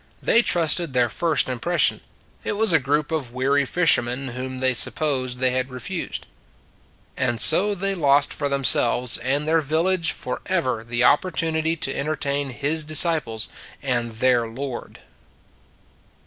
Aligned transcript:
They 0.19 0.41
trusted 0.41 0.93
their 0.93 1.09
first 1.09 1.45
impres 1.45 1.77
sion; 1.77 2.01
it 2.43 2.53
was 2.53 2.73
a 2.73 2.79
group 2.79 3.11
of 3.11 3.31
weary 3.35 3.65
fishermen 3.65 4.29
whom 4.29 4.57
they 4.57 4.73
supposed 4.73 5.37
they 5.37 5.51
had 5.51 5.69
refused. 5.69 6.25
And 7.15 7.39
so 7.39 7.75
they 7.75 7.93
lost 7.93 8.33
for 8.33 8.49
themselves 8.49 9.19
and 9.19 9.47
their 9.47 9.61
village 9.61 10.11
forever 10.11 10.83
the 10.83 11.03
opportunity 11.03 11.75
to 11.75 11.93
en 11.93 12.07
tertain 12.07 12.49
His 12.51 12.83
disciples 12.83 13.47
and 13.83 14.09
their 14.09 14.47
Lord. 14.47 15.01